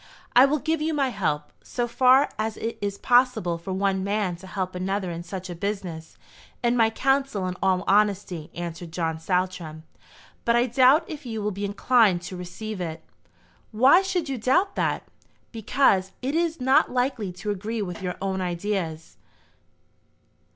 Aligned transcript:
"I 0.35 0.47
will 0.47 0.57
give 0.57 0.81
you 0.81 0.95
my 0.95 1.09
help, 1.09 1.53
so 1.63 1.87
far 1.87 2.31
as 2.39 2.57
it 2.57 2.79
is 2.81 2.97
possible 2.97 3.59
for 3.59 3.71
one 3.71 4.03
man 4.03 4.35
to 4.37 4.47
help 4.47 4.73
another 4.73 5.11
in 5.11 5.21
such 5.21 5.47
a 5.47 5.53
business, 5.53 6.17
and 6.63 6.75
my 6.75 6.89
counsel 6.89 7.45
in 7.47 7.55
all 7.61 7.83
honesty," 7.85 8.49
answered 8.55 8.91
John 8.91 9.19
Saltram; 9.19 9.83
"but 10.43 10.55
I 10.55 10.65
doubt 10.65 11.05
if 11.07 11.27
you 11.27 11.39
will 11.43 11.51
be 11.51 11.65
inclined 11.65 12.23
to 12.23 12.35
receive 12.35 12.81
it." 12.81 13.03
"Why 13.71 14.01
should 14.01 14.27
you 14.27 14.39
doubt 14.39 14.73
that?" 14.75 15.03
"Because 15.51 16.13
it 16.23 16.33
is 16.33 16.59
not 16.59 16.89
likely 16.91 17.31
to 17.33 17.51
agree 17.51 17.83
with 17.83 18.01
your 18.01 18.15
own 18.19 18.41
ideas." 18.41 19.17